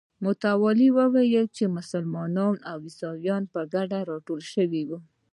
متوالي 0.25 0.89
وایي 0.97 1.43
چې 1.55 1.73
مسلمانان 1.77 2.55
او 2.69 2.77
مسیحیان 2.85 3.43
په 3.53 3.61
ګډه 3.73 3.99
راټول 4.09 4.41
شوي 4.53 4.83
دي. 4.89 4.97